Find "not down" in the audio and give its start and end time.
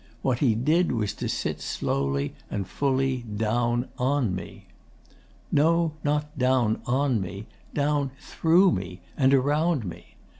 6.03-6.81